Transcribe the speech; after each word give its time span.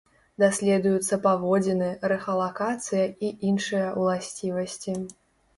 Даследуюцца 0.43 1.19
паводзіны, 1.25 1.89
рэхалакацыя 2.13 3.05
і 3.29 3.29
іншыя 3.51 3.93
ўласцівасці. 3.99 4.99